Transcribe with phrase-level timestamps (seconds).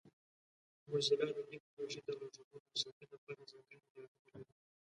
[0.89, 4.53] موزیلا د دې پروژې د غږونو د ساتنې لپاره ځانګړي معیارونه لري.